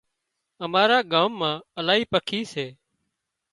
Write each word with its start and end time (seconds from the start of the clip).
امارا 0.65 0.99
ڳام 1.11 1.29
مان 1.39 1.55
الاهي 1.79 2.03
پکي 2.11 2.41
سي 2.51 2.67